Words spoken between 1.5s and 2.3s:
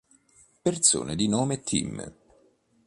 Tim